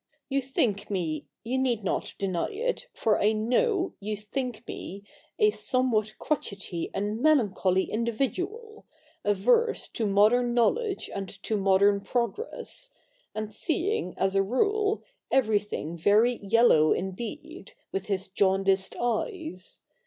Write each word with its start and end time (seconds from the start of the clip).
You 0.29 0.41
think 0.41 0.89
me— 0.89 1.27
you 1.43 1.59
need 1.59 1.83
not 1.83 2.15
deny 2.17 2.47
it, 2.49 2.87
for 2.91 3.21
I 3.21 3.33
know 3.33 3.93
you 3.99 4.17
think 4.17 4.65
me— 4.67 5.03
a 5.47 5.51
somewhat 5.51 6.15
crotchety 6.17 6.89
and 6.91 7.21
melancholy 7.21 7.83
individual, 7.91 8.87
averse 9.23 9.87
to 9.89 10.07
modern 10.07 10.55
knowledge 10.55 11.07
and 11.13 11.29
to 11.43 11.55
modern 11.55 12.01
progress, 12.01 12.89
and 13.35 13.53
seeing, 13.53 14.15
as 14.17 14.33
a 14.33 14.41
rule, 14.41 15.03
everything 15.29 15.95
very 15.97 16.37
yellow 16.43 16.91
indeed, 16.93 17.73
with 17.91 18.07
his 18.07 18.27
jaundiced 18.27 18.95
eyes. 18.99 19.81